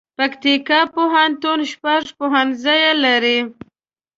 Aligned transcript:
پکتیکا 0.17 0.79
پوهنتون 0.93 1.59
شپږ 1.71 2.03
پوهنځي 2.17 2.83
لري 3.03 3.39